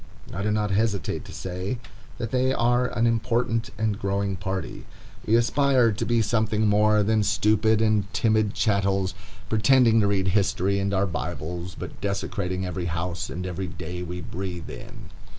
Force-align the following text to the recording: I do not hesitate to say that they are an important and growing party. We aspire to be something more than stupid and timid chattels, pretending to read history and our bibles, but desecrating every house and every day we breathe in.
I 0.33 0.41
do 0.41 0.49
not 0.49 0.71
hesitate 0.71 1.25
to 1.25 1.31
say 1.31 1.77
that 2.17 2.31
they 2.31 2.51
are 2.55 2.87
an 2.87 3.05
important 3.05 3.69
and 3.77 3.99
growing 3.99 4.35
party. 4.35 4.87
We 5.27 5.35
aspire 5.35 5.91
to 5.91 6.05
be 6.07 6.23
something 6.23 6.65
more 6.65 7.03
than 7.03 7.21
stupid 7.21 7.83
and 7.83 8.11
timid 8.11 8.55
chattels, 8.55 9.13
pretending 9.47 9.99
to 9.99 10.07
read 10.07 10.29
history 10.29 10.79
and 10.79 10.91
our 10.91 11.05
bibles, 11.05 11.75
but 11.77 12.01
desecrating 12.01 12.65
every 12.65 12.85
house 12.85 13.29
and 13.29 13.45
every 13.45 13.67
day 13.67 14.01
we 14.01 14.21
breathe 14.21 14.71
in. 14.71 15.11